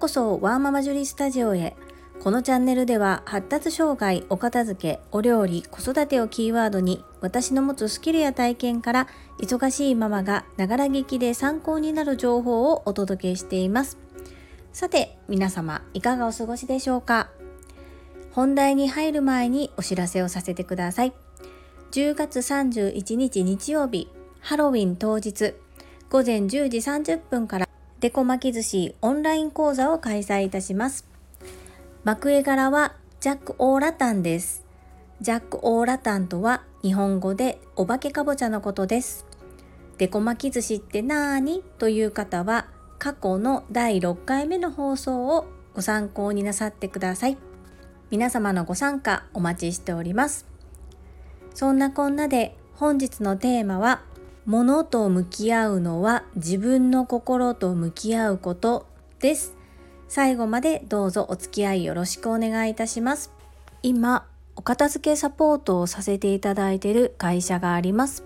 [0.00, 1.76] こそワーママジュリスタジオへ。
[2.20, 9.08] このチャンネルでは発達障害お片付けお料理子育てをキーワードに私の持つスキルや体験から
[9.42, 13.98] 忙しいママがながら聞きで参考になる情報をお届けしています。
[14.72, 17.28] さて皆様いかがお過ごしでしょうか？
[18.32, 21.12] 本題に入る前にお知らせをさせてください。
[21.90, 24.08] 10月31日日曜日
[24.40, 25.52] ハロウィン当日
[26.08, 27.69] 午前10時30分から
[28.00, 31.04] デコ巻き寿司オンライン講座を開催いたします。
[32.02, 34.64] 幕絵柄はジャック・オーラタンです。
[35.20, 39.26] ジャック・オーラタンとは日本語でお化けかぼちゃのことです。
[39.98, 42.68] デコ巻き寿司ってなーにという方は
[42.98, 47.36] 過去の第6回目の放送をご参考になさってください。
[48.10, 50.46] 皆様のご参加お待ちしております。
[51.54, 54.00] そんなこんなで本日のテーマは
[54.46, 58.86] 物と向き合うのは自分の心と向き合うこと
[59.18, 59.54] です。
[60.08, 63.30] 最後までどうぞお付き合いよろしくお願いいたします。
[63.82, 68.24] 今お片付けサポートをさせていただいている会社があります。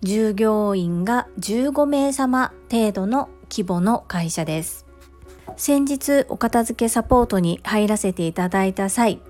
[0.00, 4.86] 従業員が15名様程度の規模の会社です。
[5.56, 9.20] 先日お片付けサポートに入らせていただいた際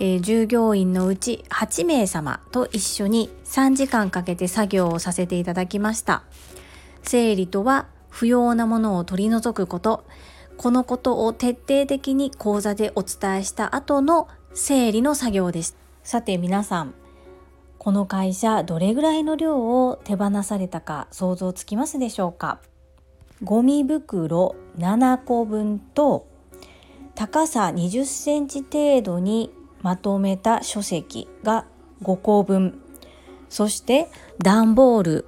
[0.00, 6.22] えー、従業員のうち8名様と一緒に3時間かけて作業をさせていただきました。
[7.02, 10.04] 整理とは不要なものを取り除くこと。
[10.56, 15.76] このことを徹底的に講座でお伝えした後の整理の作業です。
[16.02, 16.94] さて皆さん
[17.78, 22.58] この会社どれぐらいの量を手放されたか想像つきますでしょうか？
[23.44, 26.26] ゴミ袋7個分と
[27.14, 31.66] 高さ20センチ程度にまとめた書籍が
[32.02, 32.80] 5個分。
[33.48, 34.08] そして
[34.42, 35.24] 段ボール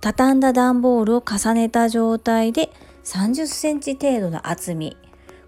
[0.00, 2.70] 畳んだ段ボールを重ねた状態で
[3.04, 4.96] 30センチ程度の厚み。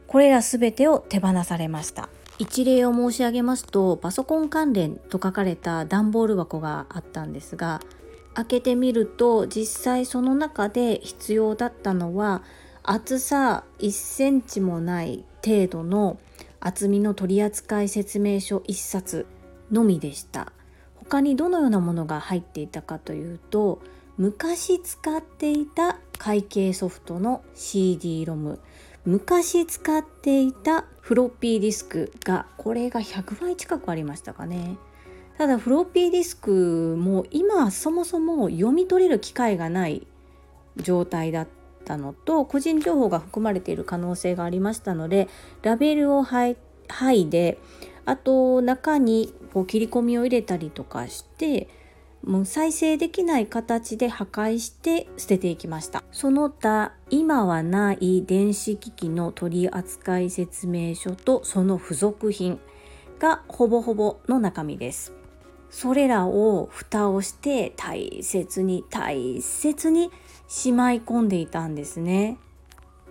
[0.07, 2.09] これら全てを手放されました。
[2.41, 7.83] 一例を申し上げますとパソコン関連と書かれた段ボール箱があったんですが
[8.33, 12.43] 開けてみると実際その中で必要だったのは
[12.83, 16.19] 厚さ1センチもない程度の
[16.61, 19.27] 厚みの取扱説明書1冊
[19.71, 20.53] のみでした。
[20.97, 23.81] 他にどのようなものが入っていたかというと
[24.17, 28.61] 昔使っていた会計ソフトの CD ロム
[29.05, 34.77] 昔使っていたフロッピーディスクがこれが100倍近くありましたかね。
[35.39, 40.07] ただフロッピーディスクも今そもそも読み取れる機会がない
[40.77, 41.49] 状態だっ
[41.91, 45.29] たのと個人情報が含まれている可能性がありましたので
[45.63, 46.57] ラベルを剥
[47.13, 47.59] いで
[48.05, 51.69] あと中にこう切り込みを入れたりとかして
[52.23, 56.05] もう再生できない形で破壊して捨てていきました。
[56.13, 62.61] その他今はない電子機器の取扱説明書とその付属品
[63.19, 65.15] がほぼほぼの中身です。
[65.71, 70.11] それらを蓋をして大切に大切に
[70.51, 72.37] しまい込んでいたんですね。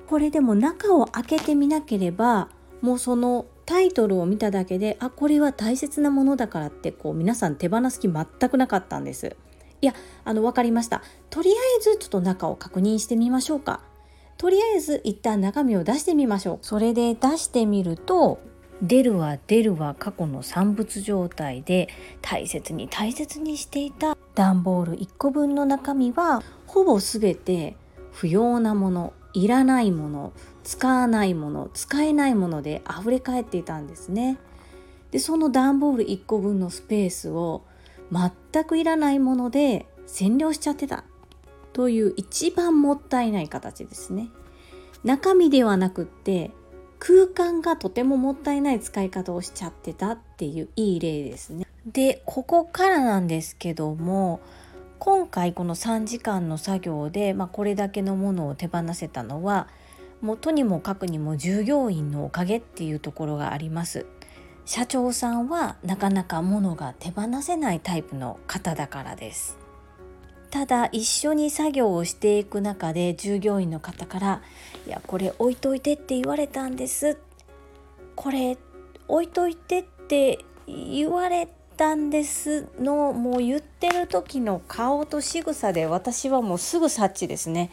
[0.08, 2.50] これでも中を開けてみなければ
[2.82, 9.38] もうそのタイトルを見ただけであこれは大切なものだからってこう皆さん手放す気全くなかったんです。
[9.82, 9.94] いや
[10.26, 11.02] あの分かりました。
[11.30, 13.82] とりあえずちょっと中を確認してみましょうか。
[14.38, 16.60] とりあえず一旦中身を出してみましょう。
[16.62, 18.42] それで出してみると
[18.82, 21.88] 出るは出るは過去の産物状態で
[22.22, 27.76] 大切に大切にしていた段ボール1個分の中身はほぼ全て
[28.14, 30.32] 不要なものいらないもの
[30.64, 34.38] 使わないもの使えないもので溢れ返っていたんですね。
[35.12, 37.64] でその段ボール1個分のスペースを
[38.14, 41.04] 全くいらないもので占領しちゃってた
[41.74, 44.30] という一番もったいない形ですね。
[45.04, 46.52] 中身ではなくって
[46.98, 51.69] 空間がとてももったいない使い方をしちゃってたっていういい例ですね。
[51.92, 54.42] でここからなんですけども
[55.00, 59.68] 今回この3時間の作業で、まあ、これだけのものを手放せたのは
[60.22, 64.06] もうとにもかくにも従業員のおかげっていうところがあります。
[64.66, 69.58] 社長さんはなかなか物が手放せないタイプの方だからです。
[70.52, 74.42] ただ一緒に作業をしていく中で従業員の方から
[74.86, 77.18] 「いやこれ置いといてって言われたんです」
[78.16, 78.58] 「これ
[79.08, 81.48] 置いといてって言われ
[81.80, 87.72] たんです」のもう言ってる時の顔と仕草で私はもうすぐ察知ですね。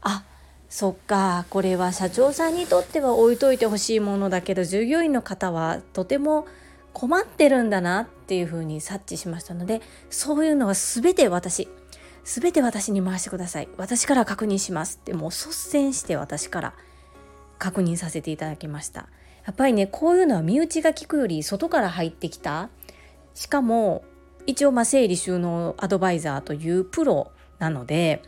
[0.00, 0.24] あ
[0.70, 6.46] そっかこれは社長さんにとっては置いといてほしいものだけど従業員の方はとても
[6.92, 11.68] 困ってるんだなっていうふうに察知しましたのでそういうのは全て私
[12.24, 16.74] 全て私に回してください私から確認しますってもう率先して私から
[17.58, 19.08] 確認させていただきました
[19.46, 22.70] やっぱりねこういうのは身内が聞くより外から入ってきた
[23.34, 24.04] しかも
[24.46, 28.22] 一応まあ整理収納アドバイザーというプロなので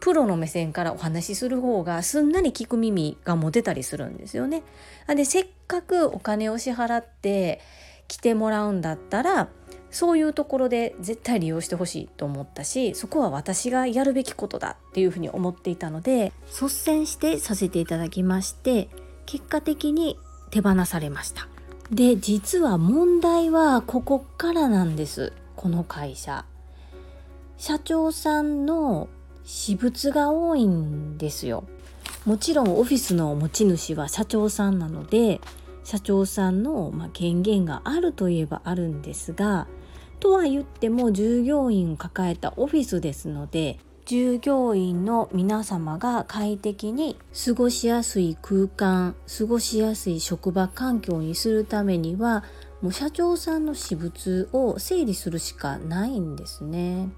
[0.00, 4.62] プロの目線からお話しする方がすんなり聞く耳が持てたりするんですよね。
[5.08, 7.60] でせっかくお金を支払って
[8.08, 9.48] 来てもらうんだったら
[9.90, 18.88] そういうところで絶対利用してほしいと思ったしそこは私がやるべきことだっていうふうに思っていたので率先してさせていただきまして
[19.26, 20.18] 結果的に
[20.50, 21.48] 手放されました
[21.90, 25.32] で実は問題はここからなんです。
[25.56, 26.44] この会社。
[27.56, 29.08] 社長さんの
[29.44, 31.64] 私物が多いんですよ。
[32.24, 35.40] もちろんオフィスの持ち主は社長さんなので
[35.82, 39.66] 社長さんの、ま権限があるといえばあるんですが
[40.20, 52.42] とは言っても従業員を抱えたオフィスですので従業員の皆様が快適に過ごしやすい空間過ごしやすい職場環境にするためには
[52.82, 57.08] もう社長さんの私物を整理するしかないんですね。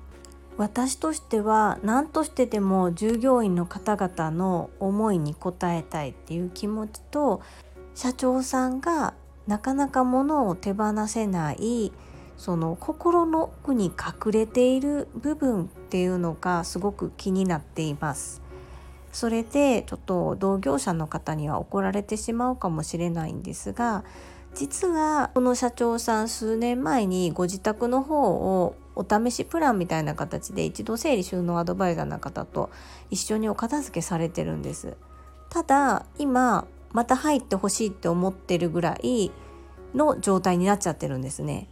[0.58, 7.40] 私としては何としてでも従業員の方々の思いに応えたいっていう気持ちと
[7.94, 9.14] 社長さんが
[9.46, 11.90] なかなか物を手放せない
[12.42, 18.42] その心の奥に隠れている部分っていうのがすごく気になっています。
[19.12, 24.02] それでちょっと同業者の方には怒られてしまうかもしれないんですが
[24.56, 28.32] 実はこの社長さん数年前にご自宅の方
[28.64, 32.70] をお試しプランみたいな形で一度整理収納アドバイザーの方と
[33.10, 34.96] 一緒にお片付けされてるんです。
[35.48, 39.30] ただ今また入ってほしいって思ってるぐらい
[39.94, 41.68] の状態になっちゃってるんですね。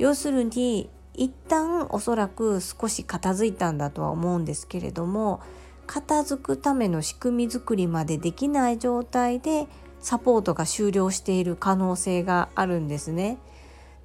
[0.00, 5.42] 要するに一旦おそらく少し片付いたんだとは思うんですけれども
[5.86, 9.66] 片付くための仕組み作りまでできない状態で
[10.00, 13.36] サポートが終了している可能性があるんですね。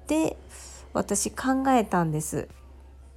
[0.06, 0.36] で
[0.92, 2.48] 私考えたんです。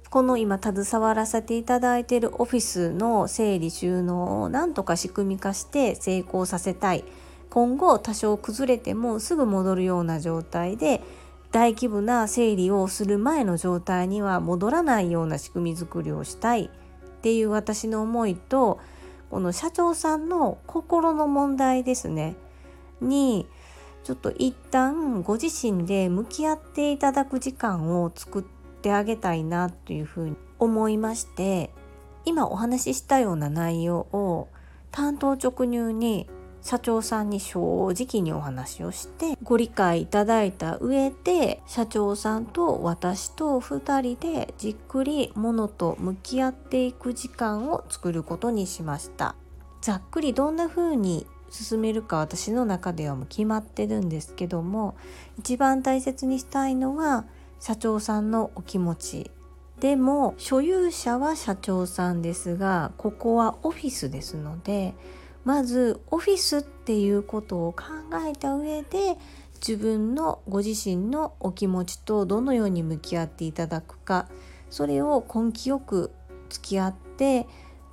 [0.08, 7.04] この今携わらせていただいているオフィスの整理収納をなんとか仕組み化して成功させたい
[7.50, 11.02] 今後多少崩れてもすぐ戻るような状態で
[11.52, 18.78] 大規模な整理をする前の状態には戻らないような仕組み作りをしたいっていう私の思いと
[19.30, 22.36] この社長さんの心の問題ですね。
[23.00, 23.46] に
[24.04, 31.70] ちょっと一旦ご自身で向き合っていただく時間を作ってあげたいなというふうに思いまして
[32.24, 34.48] 今お話ししたような内容を
[34.90, 36.28] 担当直入に
[36.62, 37.60] 社長さんに正
[37.90, 49.34] 直にお話をしてご理解いただいた上で社長さんと私と2人でじっくりものと向き合っていく時間を作ることにしました。
[49.80, 54.94] ざっくりどんな風に進めるか私の中ではもう決まってるんですけども
[55.38, 57.24] 一番大切にしたいのは
[57.58, 59.30] 社長さんのお気持ち。
[59.80, 64.94] でも所有者は社長さんですがここはオフィスですので
[65.44, 67.84] まずオフィスっていうことを考
[68.28, 69.16] えた上で
[69.66, 74.26] 自分のご自身のお気持ちとどのように向き合っていただくか
[74.70, 76.10] それを根気よく
[76.48, 77.46] 付き合って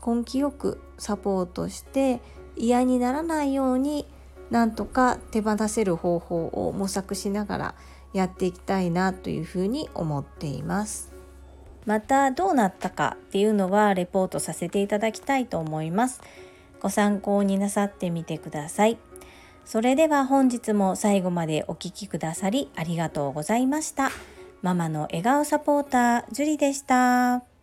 [0.05, 2.21] 根気よくサポートして
[2.55, 4.05] 嫌にならないように
[4.49, 7.75] なんとか手放せる方法を模索しながら
[8.13, 11.11] やっていきたいなというふうに思っています。
[11.85, 16.21] またどうなったかっていうのはレポートさせていただきたいと思います。
[16.81, 18.97] ご参考になさってみてください。
[19.65, 24.09] それでは本日も最後までお聴きくださりありがとうございました。
[24.61, 27.56] ママの笑顔サポーター、ジュリでした。